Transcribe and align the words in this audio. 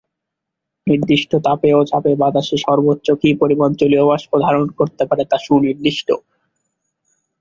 নির্দিষ্ট 0.87 1.31
তাপে 1.45 1.69
ও 1.73 1.89
চাপে 1.91 2.11
বাতাসে 2.21 2.57
সর্বোচ্চ 2.65 3.07
কি 3.21 3.29
পরিমাণ 3.41 3.69
জলীয় 3.79 4.05
বাষ্প 4.09 4.31
ধারণ 4.45 4.65
করতে 4.79 5.03
পারে 5.09 5.23
তা 5.31 5.37
সুনির্দিষ্ট। 5.45 6.07